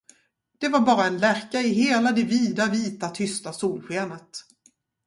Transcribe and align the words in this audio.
Det 0.59 0.67
var 0.69 0.79
bara 0.79 1.05
en 1.05 1.17
lärka 1.19 1.61
i 1.61 1.69
hela 1.73 2.11
det 2.11 2.23
vida, 2.23 2.67
vita, 2.67 3.09
tysta 3.09 3.53
solskenet. 3.53 4.39